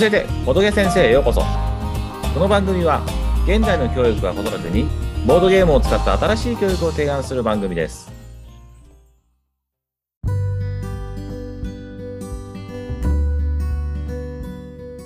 [0.00, 1.42] 教えてボドゲ先生へようこそ。
[2.32, 3.02] この番組は
[3.44, 4.84] 現在の教育は子育てに
[5.26, 8.10] ボードゲームを使った新しい教育を提案する番組です。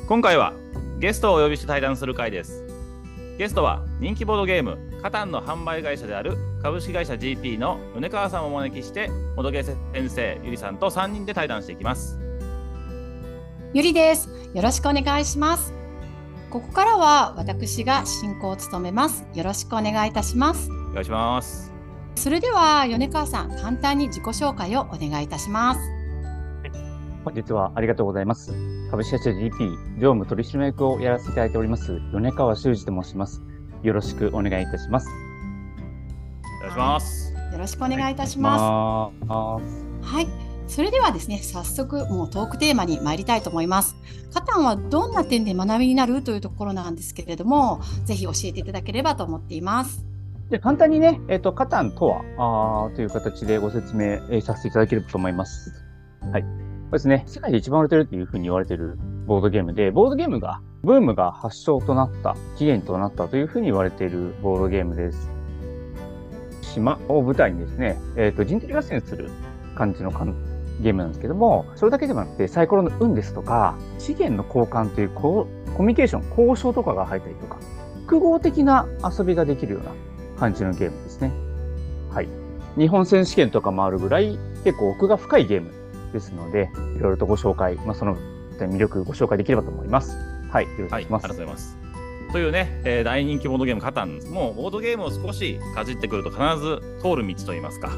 [0.07, 0.53] 今回は
[1.01, 2.65] ゲストをお呼びして対談する回です。
[3.37, 9.77] ゲストは人気ボードゲームカタンの販売会社である株式会社 GP の米川さんをお招きしてボドゲ先
[10.09, 12.24] 生ゆりさんと3人で対談していきます。
[13.75, 14.29] ゆりです。
[14.55, 15.75] よろしくお願いします。
[16.49, 19.27] ここからは私が進行を務めます。
[19.35, 20.71] よろしくお願いいたします。
[20.71, 21.73] お願いします。
[22.15, 25.81] それでは米川さん簡単に自己紹介をお願いいたします。
[27.25, 28.53] 本日はありがとうございます。
[28.93, 33.43] 株式会社 GP 業務取締役をやらせていただいております米川修司と申します。
[33.83, 35.09] よろしくお願いいたします。
[36.59, 37.35] お願いします。
[37.35, 39.27] よろしくお願いいたします。
[39.27, 39.61] は
[40.01, 43.97] はいそれではですね早速もうトークテーマに参りたいと思います
[44.33, 50.05] カタンはどんな点で学びになるというところなんですけれどもぜひ教えていただければと思っています
[50.51, 55.73] で簡単にね、えっ、と、カタンとはあという形でご説明、えーさせていただければと思います。
[56.31, 56.43] はい。
[56.43, 56.49] そ
[56.89, 65.31] うですね、世界で一番売れてるというふうに言われているボードゲームで、ボードゲームが、ブームが発祥となった、起源となったというふうに言われているボードゲームです。
[66.61, 69.31] 島を舞台にですね、えっ、と、人的合戦する
[69.75, 70.13] 感じの
[70.81, 77.59] ゲームなんですけども、それだけではなくて、サイコロの運ですとか、資源の交換というこうコミュニケーション、交渉とかが入ったりとか、
[78.07, 78.87] 複合的な
[79.19, 79.91] 遊びができるような
[80.39, 81.33] 感じのゲームですね。
[82.11, 82.29] はい。
[82.77, 85.73] 日本選手権とかもあるぐらい結構奥が深いゲーム
[86.13, 88.17] ですので、いろいろとご紹介、まあ、その
[88.59, 90.17] 魅力ご紹介できればと思います。
[90.51, 90.65] はい。
[90.65, 91.23] よろしくおはい、あり願いします。
[91.23, 91.85] がとうございます。
[92.33, 97.91] というね、えー大人気ボードゲームカタンもうボードゲームを少しかじってくると必ず通る道といいますか、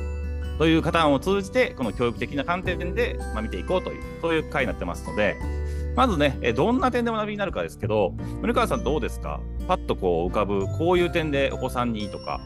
[0.58, 5.36] というカタンを通じて、この教育的な観点で、まあ、見ていこうという、そういう回になってますので、
[5.94, 9.41] まずね、えーどんな点で学びになるかですけど、宗川さんどうですか？
[9.66, 12.41] パッとこう浮かぶ、こういう点でお子さんにいいとか。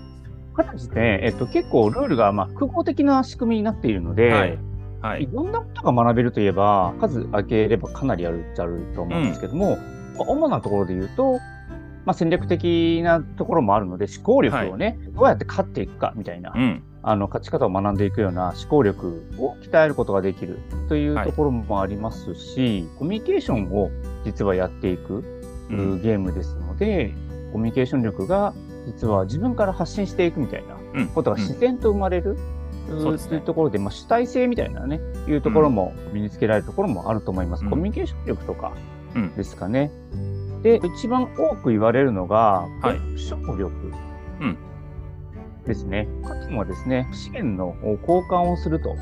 [0.54, 4.58] 形で、えっと、結構ルールがまあ複合的な仕組みになっているので、はい。
[5.00, 5.28] はいい。
[5.32, 9.76] ろんなことが学べるといえば、数上げればかなりあるっちゃあると思うんですけども、
[10.16, 11.38] まあ主なところで言うと、
[12.04, 16.82] まあ、戦略的なところもあるので、思考力をね、どうやって勝っていくかみたいな、うん。
[17.02, 21.26] あの勝ち方を学んでいくような思考力を鍛えることができるというはい。
[21.26, 23.90] ところもありますし、コミュニケーションを
[24.24, 25.24] 実はやっていく、
[25.70, 26.02] うん。
[26.02, 27.14] ゲームですので、
[27.52, 28.52] コミュニケーション力が
[28.86, 31.06] 実は自分から発信していくみたいなうん。
[31.08, 32.36] ことが自然と生まれる、
[32.88, 33.28] そうですね。
[33.30, 37.64] というところで、まあ、主体性みたいなね、いうところも身につけられるところもあると思います。
[37.64, 37.70] うん。
[37.70, 38.72] コミュニケーション力とか
[39.14, 39.34] うん。
[39.34, 39.90] ですかね。
[40.62, 43.18] で、一番多く言われるのが、はい。
[43.18, 43.70] 読書力。
[44.40, 44.58] うん
[45.70, 46.08] ですね。
[46.24, 48.94] かつもですね、資源の交換をすると、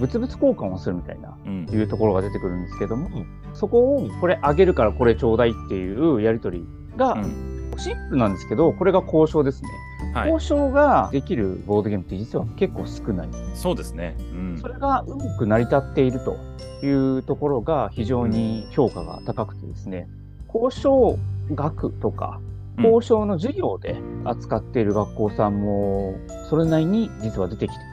[0.00, 1.66] 物々交換をするみたいな、うん。
[1.70, 3.08] いうところが出てくるんですけども、
[3.54, 6.66] そこをこれあげるからこれちょうだいっていうやりとり
[6.96, 9.68] が、うんシンプルなんですけど、これが交渉ですね。
[10.14, 10.30] はい。
[10.30, 13.28] 交渉ができるボードゲームって実は結構少ない。
[13.54, 14.16] そうですね。
[14.18, 14.66] うんそ。
[14.68, 16.38] れがうまく成り立っていると
[16.82, 20.08] いうところが非常に評価が高くてですね、
[20.52, 21.18] 交渉
[21.52, 26.16] 学とか、うん交渉の授業で扱っている学校さんも、
[26.48, 27.84] それなりに実は出てきている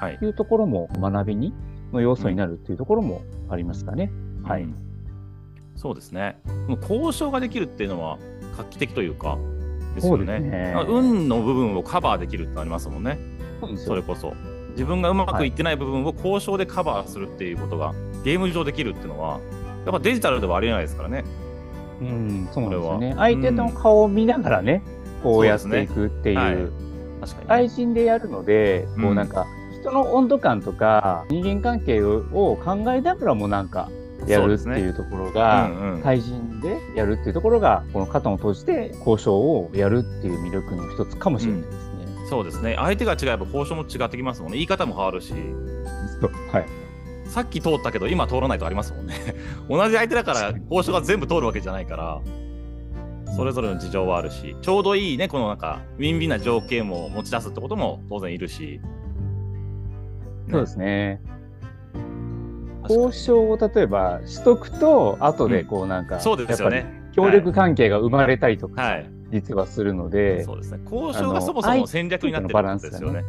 [0.00, 0.18] はい。
[0.18, 1.54] というところも学びに
[1.92, 4.10] の要素になるというところもありますかね。
[4.42, 4.84] はいうん
[5.76, 6.40] そうですね。
[6.68, 8.18] もう交渉ができるっていうのは
[8.56, 9.36] 画期的というか、
[9.96, 10.38] ですよそうね。
[10.38, 13.18] ですねあ運の部分をカバーできるってありますもんね。
[13.76, 14.34] それこそ。
[14.70, 17.92] 自分がうまくいってない部分を交渉でカバーするっていうことが
[18.24, 19.40] ゲーム上できるっていうのは、
[19.84, 21.24] やっぱデジタルではありえないですからね。
[22.00, 22.98] うん、そうです。
[22.98, 24.82] ね相手の顔を見ながらね、
[25.22, 26.38] こうやっていくっていう。
[26.38, 26.84] はい
[27.20, 27.68] 確かに、対ね。
[27.68, 29.46] 人でやるので、こううんなんか、
[29.80, 33.88] 人の温度感とか、人間関係を考えながらもなんか、
[34.26, 42.04] やるっていうところうが、んうん対人でやるっていうところが、この肩を通して交渉をやるっていう魅力の一つかもしれないですね。
[42.28, 42.74] そうですね。
[42.78, 44.58] 相手が違えば交渉も違ってきますもんね。
[44.58, 45.32] 言い方も変わるし、
[46.52, 46.66] はい。
[47.26, 49.14] さっき通ったけど今通らないとありますもんね。
[49.68, 52.20] 同じ相手だから交渉が全部通るわけじゃないから、
[53.34, 58.80] それぞれの事情はあるし、ちょうどいいね、このなんか、ウィンウィンな条件を持ち出すってことも当然いるし。
[60.50, 61.20] そうですね。
[62.88, 66.86] 交渉を例えばしとくと、後でこうなんか、そうですよね。
[67.10, 69.10] り協力関係が生まれたりとか、はい。
[69.32, 70.80] 実はするので、そうですね。
[70.84, 73.22] 交渉がそもそも戦略になってるんですよね。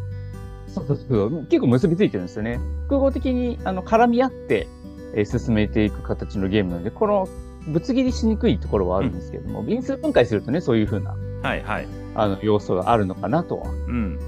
[0.67, 2.59] そうそうそう結構結びついてるんですよね。
[2.83, 4.67] 複合的にあの絡み合って、
[5.13, 7.27] えー進めていく形のゲームなので、この
[7.67, 11.87] ぶつ切りしにくいところはあるんですけども、因数分解するとね、そういうふうなはいはい。
[12.15, 14.19] あの要素があるのかなとは、うん。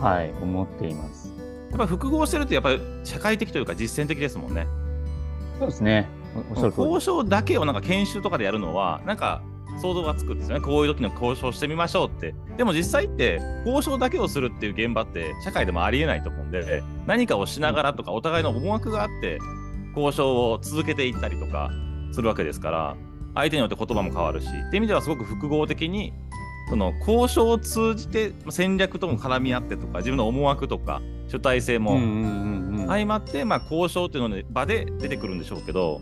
[0.00, 1.32] はい、思っています。
[1.70, 4.66] やっぱ複合してるとやっぱり社会的というか実践的ですもんね。
[5.58, 6.08] そうですね。
[6.76, 9.42] 交渉だけをなんか研修とかでやるのはなんか
[9.80, 19.38] 想像がつくんですよねこういう時の交渉してみましょうってでも実際って交渉だけをするっていう現場って社会でもありえないと思うんで何かをしながらとかお互いの思惑があって
[19.96, 21.70] 交渉を続けていったりとか
[22.12, 22.96] するわけですから
[23.34, 26.12] 相手によって言葉も変わるしっていう意味ではすごく複合的に
[26.68, 31.98] その交渉を通じて戦略とも絡み合ってとか自分の思惑とか主体性も
[32.88, 36.00] 相まって、まあ、交渉っていうので場で出てくるんでしょうけど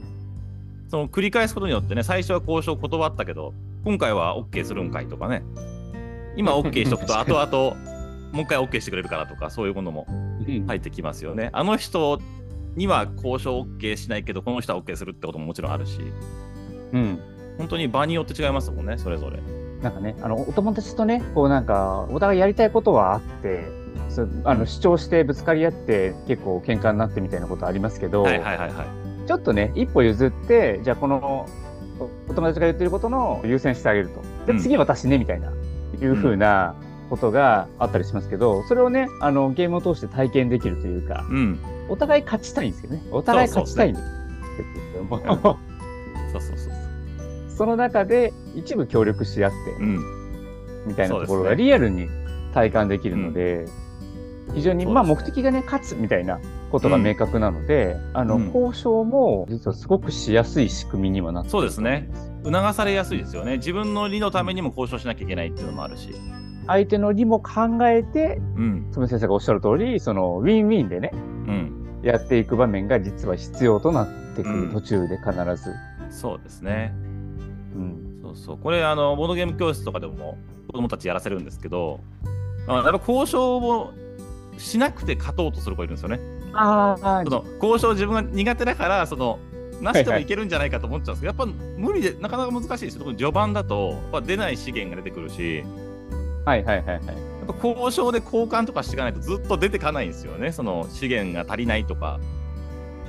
[0.88, 3.52] その繰り返すことによってね最初は交渉断ったけど
[3.84, 5.42] 今回は OK するんかいとかね。
[6.36, 7.76] 今 OK しとくと 後々
[8.32, 10.12] もう一回 OK してくれるからとかそういうものもう
[10.50, 10.66] ん。
[10.66, 11.50] 入ってきますよね。
[11.52, 12.20] あの人
[12.76, 16.00] には交渉 OK しないけどこの人は OK するってことももちろんあるし
[16.92, 17.20] うん
[17.58, 19.38] 本当に場によって違いますもんねそれぞれ。
[19.84, 23.66] なんかね、あの、お友達とね、こうなんか、お互いやりたいことはあって、
[24.08, 29.28] そうあの主張してぶつかり合って結構喧嘩になってみたいなことありますけど、はいはいはいはい。
[29.28, 31.46] ちょっとね、一歩譲って、じゃあこの
[32.00, 34.22] おお友達が言ってることの優先してあげると。
[34.46, 35.52] で、うん次私ね、みたいな、
[36.00, 36.74] いうふうな
[37.10, 41.58] ことがあったりしますけど、それをね、あの、ゲームを通して体験できるというか、うん。
[41.88, 43.02] お互い勝ちたいんですよね。
[43.10, 44.06] お互い勝ちたいんです
[44.92, 45.18] けども、
[46.32, 46.74] そうそうそう
[47.48, 50.00] その中で一部協力し合って、うん。
[50.86, 52.08] みたいなところがリアルに
[52.52, 53.66] 体感できるので、
[54.54, 56.40] 非常に、ねまあ目的がね、勝つみたいな
[56.70, 62.10] ことが明確なので、あの、うん交渉も実はすごくしやすい仕組みにはなってるそうですね。
[62.44, 63.56] 促されやすいですよね。
[63.56, 66.14] 自分の利のためにも交渉しなきゃいけないっていうのもあるし。
[66.66, 68.88] 相手の利も考えて、うん。
[68.92, 72.00] つむ先生がおっしゃる通り、その、ウィンウィンでね、うん。
[72.02, 75.74] やっていく場面が実は必要となってくうんる途中で必ず。
[76.10, 76.92] そうですね。
[77.74, 78.18] うん。
[78.22, 78.58] そうそう。
[78.58, 80.38] これ、あの、ボードゲーム教室とかでも
[80.68, 82.00] 子供たちやらせるんですけど、
[82.66, 83.92] あやっぱ交渉を
[84.56, 86.20] しなくて勝とうとする子いるんですよね。
[86.54, 89.38] ああそ、の交渉自分が苦手だから、その、
[89.80, 93.00] なしでもいけるんじゃないかと思っちゃうんですけど、やっぱ無理で、なかなか難しいですよ。
[93.00, 95.64] 特に序盤だと、やっぱ出ない資源が出てくるし、
[96.44, 96.96] はいはいはいはい。
[96.96, 97.06] やっ
[97.46, 100.52] ぱ交渉で交換とかしていかないとずっと出てかないんですよね。
[100.52, 102.18] その資源が足りないとか。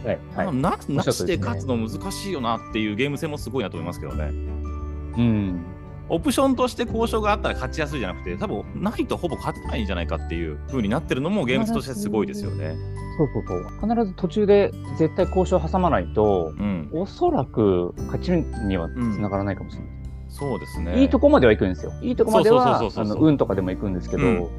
[0.03, 0.55] はいはい。
[0.55, 4.25] ななしで勝つの難しいよなっていうゲーム性もすごいなと思いますけどね。
[5.17, 5.65] うん。
[6.07, 12.75] オプションとして交渉があったら勝ちやすいじゃなくて、多分ないとほぼ勝てないんじゃないかっていう風になってるのもゲームとしてすごいですよね。
[13.17, 13.89] そうそうそう。
[13.89, 16.89] 必ず途中で絶対交渉挟まないと、うん。
[16.93, 19.94] おそらく勝ちにはつながらないかもしれない。
[20.37, 21.01] そうですね。
[21.01, 21.93] いいとこまでは行くんですよ。
[22.01, 24.49] いいとこまでは、そうそうそうそうそうあの、運とかでも行くんですけど、うん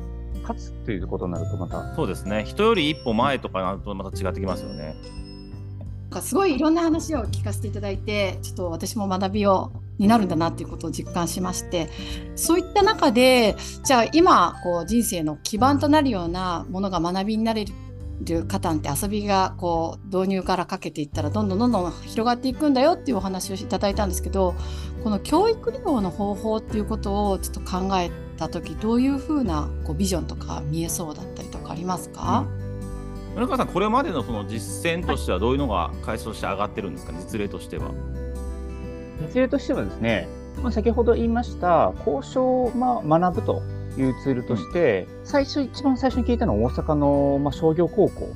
[0.42, 2.44] 勝つっていうことになるとまた、そうですね。
[2.44, 4.94] 人より一歩前とかなるとまた違ってきますよね。
[6.02, 11.88] なんかすごいいろんな話を聞かせていただいてちょっと私も学びをになるんだなっていうことを実感しまして
[12.36, 17.66] そういった中でじゃあ今こう人生の基盤となるようなものが学びになれ
[18.24, 24.54] る方って遊びがこう導入からかけていったらどんどんどんどん広がっていくんだよっていうお話をいただいたんですけど
[25.04, 32.46] この教育利用の方法っていうことをちょっと考えた時どういうふうなこうビジョンとか見えそうだったりとかありますか、
[33.34, 37.90] 村川さん、これまでのその実践としてはどういうのが回数として上がってるんですか、実例としては。
[39.20, 40.28] 実例としてはですね、
[40.62, 43.62] まあ、先ほど言いました、交渉をまあ学ぶと
[43.98, 48.28] いうツールとして、最初、一番最初に聞いたのは大阪のまあ商業高校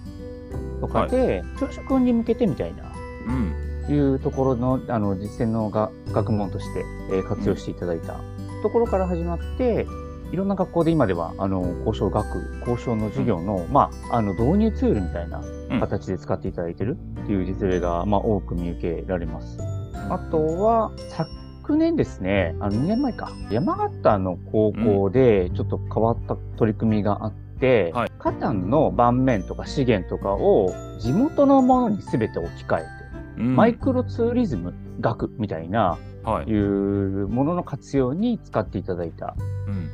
[0.80, 2.84] とかで、朝食に向けてみたいな、
[3.26, 3.54] うん。
[3.88, 8.20] いうところのあの実践のが学問として、えー活用していただいた
[8.62, 9.86] ところから始まって、
[10.32, 12.26] いろんな学校で今ではあの交渉学、
[12.60, 19.58] 交渉の授業の,、まあ、あの導入ツールみたいなうん形で使っていただいてるっていう実例が、まあ、多く見受けられます。
[20.08, 20.92] あとは、
[21.70, 32.86] 昨年ですね、あの2年前か、山形の高校でちょっと変わった取り組みがあって、はいカタンの盤面とか資源とかを地元のものに全て置き換えて、
[33.38, 36.50] うんマイクロツーリズム学みたいな、はい。
[36.50, 39.36] いうものの活用に使っていただいた。
[39.68, 39.90] うん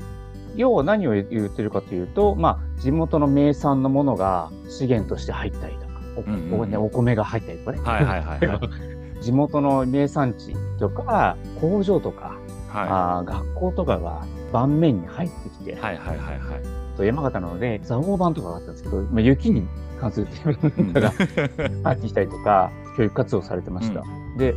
[0.57, 7.81] 要は何を言ってるかというと、まあ、地元の名産のものが資源として入ったりとか、おうんうんね、お米が入ったりとかね。
[7.83, 8.61] はいはいはいはい。
[9.21, 12.37] 地元の名産地とか、工場とか、
[12.69, 16.97] はあー学校とかが盤面に入ってきて、いはいはいはいはい。
[16.97, 19.67] と山形なので、蔵王版とかがあったんですけど、まあ、雪に
[20.01, 21.11] 関するテーマが
[21.85, 24.03] 入ってきたりとか、教育活動されてました。
[24.39, 24.55] で、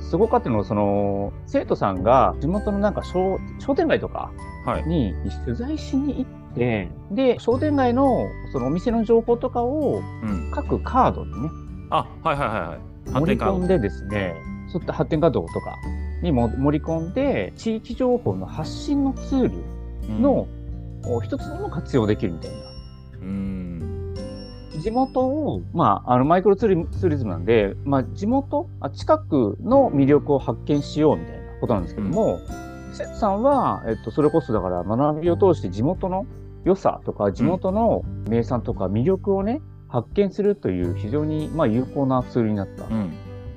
[0.00, 4.30] すごかったのは、その、生徒さんが地元のなんか商商店街とか
[4.64, 4.84] はい。
[4.84, 10.50] に取材しに行って、で、商店街のそのお店の情報とかをうん。
[10.52, 11.50] 各カードにね、
[11.90, 12.95] あ、はいはいはいはい。
[13.06, 13.40] 発盛り。
[13.40, 14.34] 込んでですね、
[14.68, 15.78] そういった発展カードとか
[16.22, 20.46] にも盛り込んで、地域情報の発信のツールの、
[21.04, 22.56] お一つにも活用できるみたいな。
[23.20, 24.14] うん。
[24.74, 32.40] 実地元を、まあ、あの、マイクロツーリツーリズムなんで、まあ、地元、あ近くの魅力を発見しようみたいなことなんですけども、
[32.92, 36.26] セツさんは、えっと、それこそだから学びを通して地元の
[36.64, 39.60] 良さとか、地元の名産とか魅力をね、
[39.96, 42.84] 発見するという非常に、まあ、有効なツールになった。
[42.84, 43.12] うん。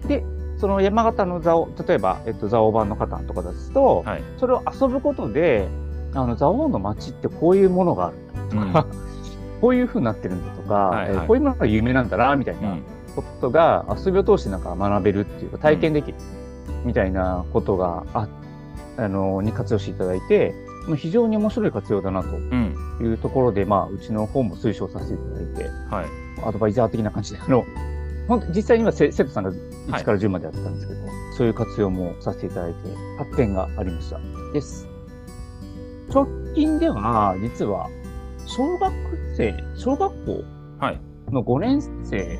[0.07, 0.23] で、
[0.57, 4.23] その山形の蔵王、例えば、えっと、蔵王版の方とかですと、はい。
[4.37, 5.67] それを遊ぶことで、
[6.13, 8.17] あの、蔵王の街ってこういうものがある
[8.53, 8.67] うん。
[8.67, 8.87] とか、
[9.59, 12.83] こういう風になってるんだとか、はいはいえーこういうものが有名なんだな、みたいうなん
[13.15, 16.17] ことが遊びを通してなんか学べるっていうか体験できる
[16.85, 18.27] みたいなことがあ、
[18.97, 22.75] あの、に活用していただいて、まあ非常に面白い活用だなとうん。
[23.01, 26.05] いうところで、まあ、うちの方も推奨させていただいて、はい。
[26.47, 27.65] アドバイザー的な感じで、あの、
[28.27, 30.99] 本当実際にはせ生徒さんが1から10までやってたんですけど、
[31.37, 32.77] そういう活用もさせていただいて、
[33.17, 34.19] 発展がありました。
[34.53, 34.87] です。
[36.13, 37.87] 直近では、実は、
[38.45, 38.93] 小学
[39.35, 40.43] 生、小学校
[40.79, 41.01] はい。
[41.31, 42.39] の5年生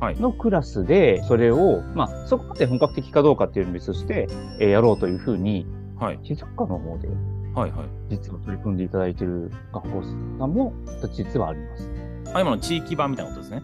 [0.00, 4.26] はいのクラスで、それを、まあ、そこまで本格的かどうかっていうのを別として、
[4.58, 5.66] えーやろうというふうに、
[5.98, 6.18] はい。
[6.22, 7.08] 静岡の方で、
[7.54, 7.70] はい。
[7.70, 7.88] はい。
[8.10, 10.72] 実は取り組んでいただいている学校さんも、
[11.12, 11.90] 実はあります。
[12.34, 13.62] あ、今の地域版みたいなことですね。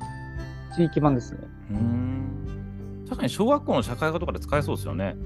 [0.76, 1.40] 地域版ですね。
[1.70, 3.04] うーん。
[3.04, 5.16] 確かに小学校の社会科とかで使えそうですよね。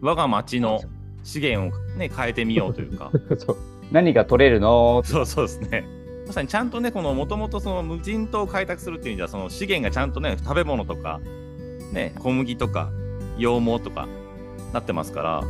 [0.00, 0.80] 我が町の
[1.22, 3.10] 資源をね、変えてみようというか。
[3.38, 3.56] そう
[3.92, 5.02] 何が取れるの？
[5.04, 5.86] そうそうですね。
[6.26, 11.20] まさにちゃんとね、このもともとその無人島を開拓するっていう意味では、その資源がちゃんとね、食べ物とか、
[11.92, 12.90] ね、小麦とか、
[13.38, 14.06] 羊毛とか
[14.74, 15.42] なってますから、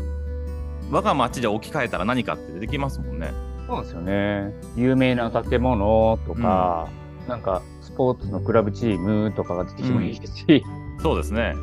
[0.90, 3.32] 我が町で置き換えたら何かってできますもんね。
[3.66, 4.54] そうですよね。
[4.76, 6.88] 有名な建物とか、
[7.28, 10.64] なんかスポーツのクラブチームとかが出てきてもいいですし、
[11.02, 11.54] そうですね。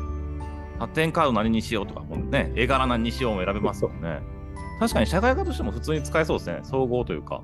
[0.78, 4.20] 発展カード何にしようとかもね、絵柄何にしようも選べますもんね。
[4.78, 6.60] 確かに社会科としても普通に使えそうですね。
[6.62, 7.42] 総合というか。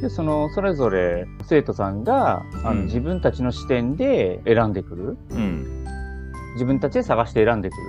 [0.00, 5.16] で、その、それぞれ生徒さんが、あの、うん自分たちの視点で選んでくる。
[5.30, 5.84] うん。
[6.54, 7.82] 自分たちで探して選んでくる。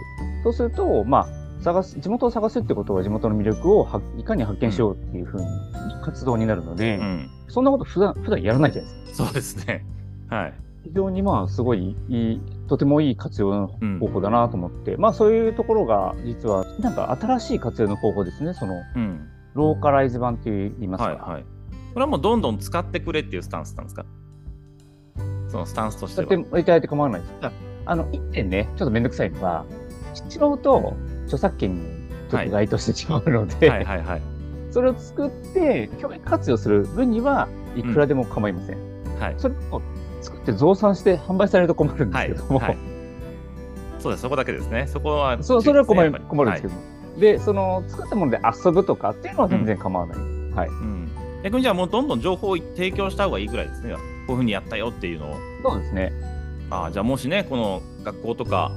[0.43, 5.47] そうすると、まあ、探す、地元を探すってことは地元の魅力をはいかに発見しようっていうふうに
[6.03, 7.29] 活動になるので、うん。
[7.47, 9.25] そんなこと普段、普段やらないじゃないですか。
[9.25, 9.85] そうですね。
[10.29, 10.53] はい。
[10.83, 18.53] 非常にまあ、すごいいい、とてもいい活用のうん方法だなと思って、まあそういうところが実は、なんか新しい活用の方法ですね。
[18.53, 19.27] その、うん。
[19.53, 21.09] ローカライズ版って言いますか。
[21.11, 21.45] はいはい。
[21.93, 24.05] これはもうどんどん使ってくれっていうスタンスなんですか？
[25.47, 26.41] そのスタンスとして使は。
[26.41, 27.33] っていただいて構わないです。
[27.85, 29.63] あの、一点ね、ちょっとめんどくさいのが、
[30.27, 30.93] 知うと、
[31.33, 31.81] 著作権に
[32.29, 34.21] ちょっと該当してしまうので、はいはいはい。
[34.71, 38.77] それを作って、教育活用する分にはいくらでも構いません。
[39.19, 39.35] はい。
[39.37, 39.81] それを
[40.21, 42.29] 作って増産して販売されると困るんではい。
[42.29, 42.77] すけども、はい。
[43.99, 44.21] そうです。
[44.21, 44.85] そこだけですね。
[44.87, 46.81] そこは、そうそれは困る困るんですけども、
[47.19, 50.17] で、その作ったもので遊ぶとかっていうのは全然構わない。
[50.55, 50.69] はい。
[50.69, 51.09] うん。
[51.43, 53.93] 逆にじゃあもうどんどん情報を提供した方がいいぐらいですね。
[53.93, 53.99] こ
[54.29, 55.35] ういうふうにやったよっていうのを。
[55.63, 56.13] そうですね。
[56.69, 58.71] ああ、じゃあもしね、この学校とか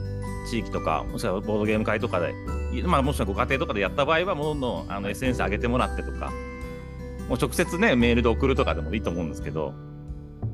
[0.46, 2.34] 地域とか、もしくはボードゲーム会とかで、
[2.72, 6.32] いまあ、もしくはご家庭とかでやった場合は、もうどんどんあの SNS 上げてもらってとか、
[7.28, 9.74] もう直接ね、メールで送るとかでもいいと思うんですけど、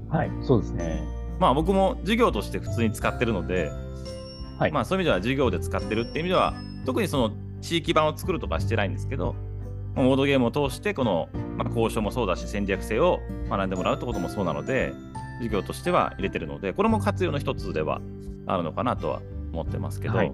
[0.08, 0.30] はい。
[0.42, 1.02] そうですね。
[1.38, 3.70] まあ僕も授業として普通に使ってるので、
[4.58, 6.54] はいまあそういう意味では授業で使ってるっていう意味では、
[6.86, 9.34] 特にその地域版を作るとかしてないんですけど、
[9.94, 13.20] ボードゲームを通して、この、まあ、交渉もそうだし、戦略性を
[13.50, 14.94] 学んでもらうってこともそうなので、
[15.38, 18.00] 授業としては入れてるので、これも活用の一つでは
[18.46, 19.20] あるのかなとは
[19.52, 20.32] 思ってますけど、はい。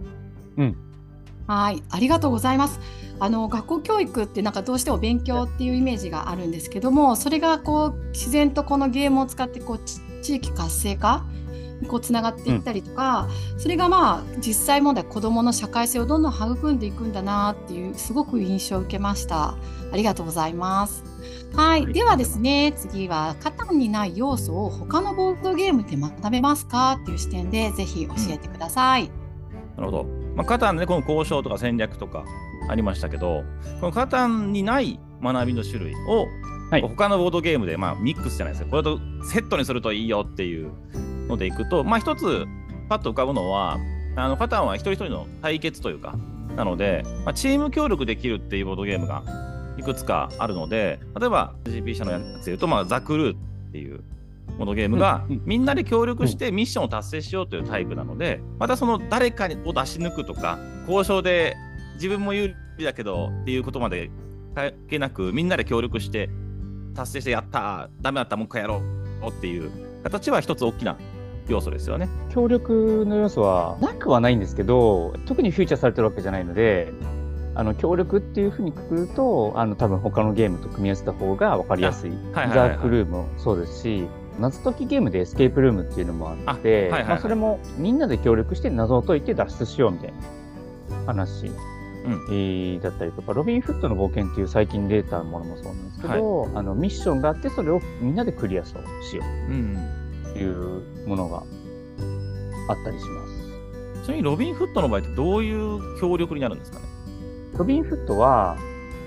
[1.46, 2.78] はい、ありがとうございます。
[3.20, 11.47] あの学校教育ってなんかどうしても勉強っていうイメージがあるんですけども、それがこう自然とこのゲームを使ってこうち地域活性化に
[11.86, 19.54] こうつながっていったりとか、それがまあ実際問題子どもの社会性をどんどん育んでいくんだなっていうすごく印象を受けました。
[19.92, 21.04] ありがとうございます。
[21.54, 29.10] はい、はいではですね次はカタンにない要素を他のボードゲームで学べますかっていう視点でぜひ教えてください。
[29.76, 30.04] なるほど。
[30.34, 32.24] まあ、カタンで、ね、この交渉とか戦略とか
[32.68, 33.44] ありましたけど、
[33.80, 36.26] このカタンにない学びの種類を、
[36.70, 38.70] はい他のボードゲームでまあミックスじゃないですか。
[38.70, 40.70] これとセットにするといいよっていう
[41.28, 42.46] のでいくと、まあ一つ
[42.88, 43.78] パッと浮かぶのは、
[44.16, 46.16] あのカタンは一人一人の対決というか、
[46.56, 49.22] なので、まあ、チーム協力できるっていうボードゲームが
[49.78, 53.38] いくつかあるので、例えば GP 社のやつで言うと、まあ、ザ・クルーっ
[53.70, 54.02] ていう
[54.58, 60.58] ボードゲームが、みんなで協力してミッションを達成しようというタイプなので、またその誰かを出し抜くとか、
[60.88, 61.54] 交渉で
[61.94, 64.10] 自分も有利だけどっていうことまで
[64.56, 66.28] 関係なく、みんなで協力して
[66.94, 68.82] 達成してやったー、ダメだったらもう一回やろ
[69.22, 69.70] うっていう
[70.02, 70.96] 形は一つ大きな
[71.48, 72.08] 要素ですよね。
[72.30, 76.92] 協力の要素はなくはないんですけど、特にフューチャーされてるわけじゃないので、
[77.54, 82.10] あの、協力っていうふうにくくると、あの、多分他のゲームと組み合わせた方が分かりやすい。
[82.10, 82.20] はい。
[82.20, 84.06] はいはいはいザ・クルーもそうですし、
[84.38, 91.52] 謎解きゲームでエスケープルームっていうのもあって、まあ、それもみんなで協力して謎を解いて脱出しようみたいな話、ん。
[92.30, 98.82] えーだったりとか、ロビン・フットの冒険っていう最近出たものもそうなんですけど、あのミッションがあって、それをみんなでクリアしよ
[99.48, 99.52] う。
[99.52, 100.07] うん
[100.38, 101.42] いうものが
[102.68, 104.04] あったりします。
[104.04, 106.84] ちなみにロビン・フットの場合ってどういう協力になるんですかね？
[107.58, 108.56] ロビン・フットは、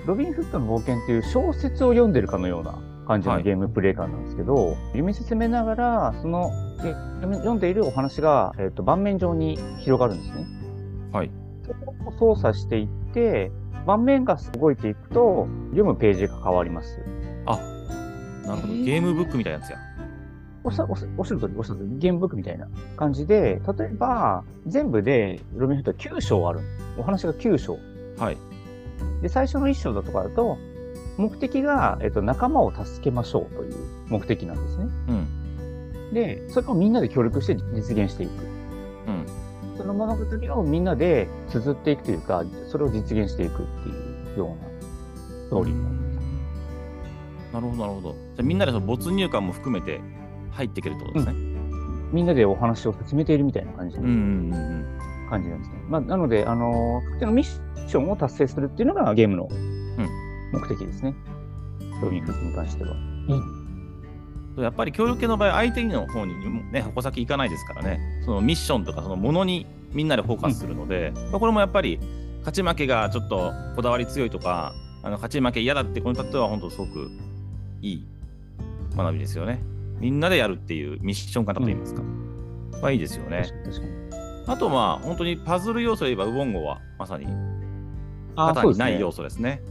[0.05, 6.51] ロビン・フットの冒険っていう小説を読んでるかのような感じはいのゲームプレイ感なんですけど、読み進めながら、その
[6.83, 10.45] え読んでいるお話が、えっと盤面上に広がるんですね。
[11.11, 11.31] はい。
[11.65, 11.95] そこ
[12.29, 13.51] を操作していって、
[13.85, 17.00] 盤面が動いていくと、読むページが変わります。
[17.45, 17.57] あ
[18.45, 18.73] なるほど。
[18.73, 19.77] ゲームブックみたいなやつや。
[20.63, 26.60] おっしゃる通り、おっしゃる通り、ゲームブックみたいな感じで、例えば、全部で、ロビンフットは9章ある。
[26.98, 27.77] お話が9章。
[28.18, 28.38] はい。
[29.22, 30.58] で、最初の1章だとかだと、
[31.18, 33.75] 目的が、えっと、仲間を助けましょうという
[34.10, 34.86] 目的なんですね。
[35.10, 36.13] うん。
[36.13, 38.32] で、それをみんなで協力して実現していく。
[39.08, 39.77] うん。
[39.77, 44.56] その物語をみんなで綴っていくというか、それを実現していくっていうような
[45.46, 47.53] ストーリーになります。
[47.53, 48.12] なるほど、なるほど。
[48.12, 50.00] じゃあみんなでその没入感も含めて
[50.51, 51.34] 入っていけるってことですね。
[52.12, 55.29] みんなでお話を進めているみたいな感じのうんうんうんうん。
[55.29, 55.77] 感じなんですね。
[55.88, 59.48] まあ、なので、あのー特定のミッションを達成するっていうのがゲームの
[60.51, 61.15] 目的ですね。
[62.01, 62.96] ロビンフットに関しては。
[64.58, 66.34] やっぱり協力系の場合、相手の方に
[66.74, 72.00] ね、矛先行かないですからね、そのミッションとかそのものにみんなでフォーカスするので、まあこれもやっぱり
[72.39, 77.10] 勝ち負けがちょっとこだわり強いとか、あの勝ち負け嫌だって子にとっては本当すごく
[77.81, 78.05] いい
[78.96, 79.62] 学びですよね。
[80.01, 82.01] みんなでやるっていうミッション型といいますか。
[82.81, 83.46] まあいいですよね。
[84.48, 87.27] あとまあ本当にパズル要素で言えばウボンゴはまさに
[88.36, 89.62] あ型にない要素ですね。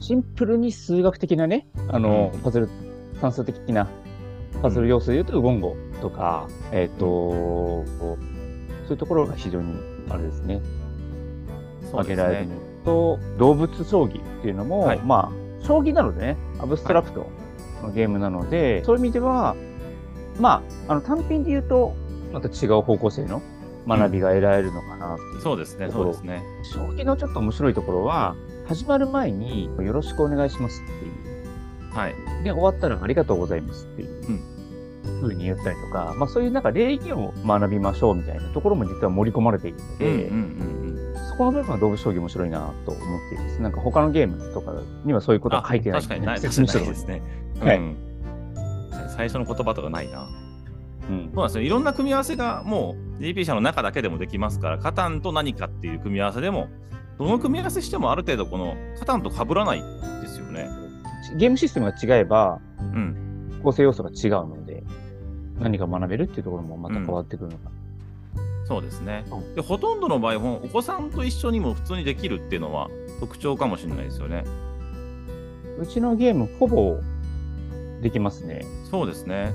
[0.00, 2.68] シンプルに数学的なね、あの、うんパズル、
[3.20, 3.88] 算数的な
[4.62, 8.16] パズル要素で言うと、ウゴンゴとか、えっ、と、そ
[8.88, 9.74] ういうところが非常に、
[10.08, 10.62] あれですね、
[11.92, 12.54] 挙げられるね。
[12.54, 17.26] のと、動物将棋っていうのも、はいまあ、将棋なのでね、アブストラクトの
[17.94, 19.56] ゲームなので、そういう意味では、
[20.40, 21.94] まあ、あの、単品で言うと、
[22.32, 23.42] また違う方向性の
[23.86, 25.40] 学びが得られるのかなっていう。
[25.42, 26.42] そうですね、そうですね。
[26.74, 28.34] 将棋のちょっと面白いところは、
[28.66, 31.94] 始まる前に、よろしくお願いしますっていう。
[31.94, 32.14] はい。
[32.44, 34.40] で、終わったらありがとうございますっていう
[35.22, 40.96] 風に言ったりとか、まあそういうなんか礼儀を学びましょうみたいなところも実は盛り込まれているので、うんうんうん
[41.28, 43.60] そこの部分は動物将棋面白いなと思っています。
[43.60, 44.72] なんか他のゲームとか
[45.04, 46.60] にはそういうことは書いてない確かにないです
[47.06, 47.22] ね。
[47.60, 47.96] はいうん
[49.16, 50.28] 最初の言葉とかないな。
[51.08, 51.62] うんそうなんですよ。
[51.62, 56.68] いろんな組み合わせがもう GP 社の中だけでもできますから、カタンと何かっていう組み合わせでも、
[57.18, 59.82] どの組み合わせしてもある程度このカタンと被らない
[60.20, 60.68] ですよね。
[61.38, 63.60] ゲームシステムが違えばうん。
[63.62, 64.84] 構成要素が違うので、
[65.58, 67.70] 何か学べるっていうところもまた変わってくるのか
[68.66, 69.56] そうですねう。
[69.56, 72.88] で、ほとんどの場合、お子さんと一緒にも普通にできるっていうのは
[73.20, 74.44] 特徴かもしれないですよね。
[75.78, 75.82] な。
[75.82, 76.98] うちのゲームほぼ
[78.02, 78.64] できますね。
[78.90, 79.52] そうですね。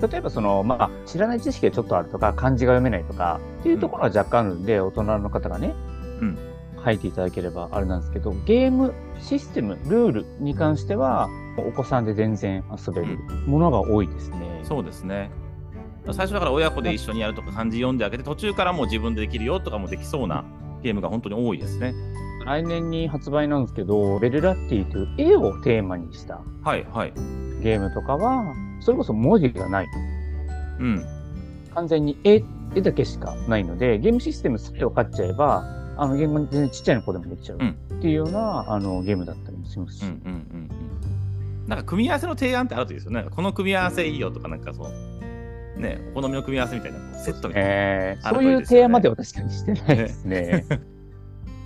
[0.00, 5.74] 例えばその、まあ、知らない知識がちょっとあるとか、漢字が読めないとか、っていうところは若干あるんで、大人の方がね、
[6.20, 6.38] うん
[6.84, 14.60] 書いていただければあれなんですけど、ゲームシステム、ルールに関しては、お子さんで全然遊べるものが多いですね。
[14.64, 15.30] そうですね。
[16.12, 20.44] 最初だから親子で一緒にやるとか漢字読んであげて、途中からもう自分でできるよとかもできそうな
[20.82, 21.94] ゲームが本当に多いですね。
[22.46, 27.12] 来年に発売なんですけど、ベルラッティという絵をテーマにしたはいはい。
[27.62, 29.86] ゲームとかは、それこそ文字がない。
[30.80, 31.04] うん。
[31.74, 32.42] 完全に絵、
[32.74, 35.64] 絵だけしかないので、ゲームシステムさえ分かっちゃえば、
[35.96, 40.02] あのゲーム全然ちっちゃい子でもできちゃううんっていうような、あのゲームだったりもしますし。
[40.04, 40.70] うんうんうん
[41.60, 41.68] うん。
[41.68, 43.20] なんか組み合わせの提案ってあるといいですよね。
[43.20, 47.70] なんかこの組み合わせいいよとか、なんかそう、ね、お好みの組み合わせみたいなセットみたいな。
[47.70, 50.64] えーあるそういうといいですよね提案までは確かにしてないですね。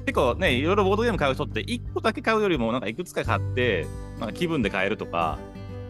[0.08, 3.86] 結構ね、いろいろボードゲーム買う人って、1個だけ買うよりも、なんかいくつか買って、
[4.18, 5.38] なんか気分で買えるとか、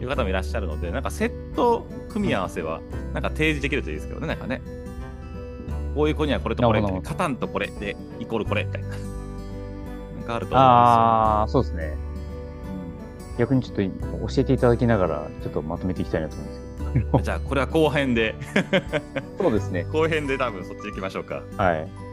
[0.01, 2.81] いう方もいらっしゃるので、なんかセット組み合わせは、
[3.13, 4.61] なんか提示できるといいですけどね、なんかね。
[5.95, 8.89] こういう子にはこれとこれカタンとこれで、イコールこれみたいな。
[8.89, 9.09] なんかあ
[10.17, 10.57] ると思うんですよ。
[10.57, 11.95] ああ、そうですね。
[13.37, 13.81] 逆にちょっと
[14.27, 17.19] 教えていただきながら、ちょっとまとめていきたいなと思うんですけど。
[17.21, 18.35] じゃあ、これは後編で、
[19.39, 19.85] そうですね。
[19.93, 21.41] 後編で多分そっち行きましょうか。
[21.55, 22.08] はい。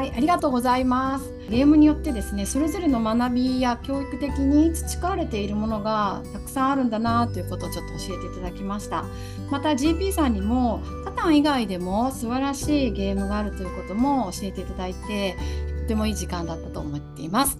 [0.00, 1.30] はい、ありがとうございます。
[1.50, 9.04] ゲームによってですね、それぞれの学びや教育的に培われているものがたくさんあるんだなということをちょっと教えていただきました。
[9.50, 15.36] また GP さんにもカタン以外でも素晴らしいゲームがあるということも教えていただいて、
[15.82, 17.58] とてもいい時間だったと思っています。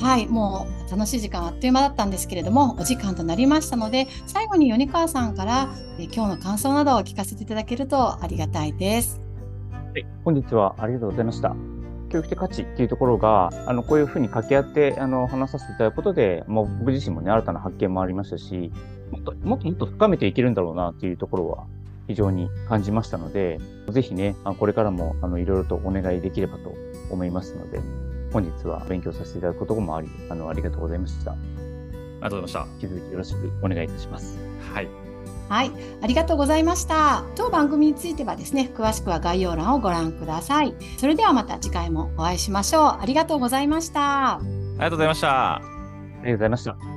[0.00, 5.68] はい、もう楽しい時間あっという間だったんですけれども、お時間となりましたので、最後に米川さんから
[5.98, 9.20] え今日の感想などを聞かせていただけるとありがたいです。
[9.92, 11.54] はい、本日はありがとうございました。
[12.14, 18.70] 教育的価値っていうところが、あの、こういうふうに掛け合って、あの、話させていただくことで、もう僕自身もね、新たな発見もありましたし、
[19.10, 21.66] もっと、もっともっと深めていけるんだろうなっていうところは、
[22.06, 26.72] 非常に感じましたので、ぜひね、あこれからも、あの、いろいろとお願いできればと
[27.10, 27.80] 思いますので、
[28.32, 31.32] 本日は勉強させていただくこともあり、あの、ありがとうございました。
[31.32, 34.38] ありがとうございまし引き続きよろしくお願いいたします。
[34.68, 34.74] た。
[34.74, 35.03] はい。
[35.48, 35.70] はい、
[36.02, 37.22] ありがとうございました。
[37.36, 40.74] 当番組についてはですね、詳しくは概要欄をご覧ください。
[40.98, 42.82] それではまた次回もお会いしましょう。
[43.00, 44.36] ありがとうございました。
[44.36, 45.56] ありがとうございました。
[45.56, 45.66] あり
[46.16, 46.93] がとうございました。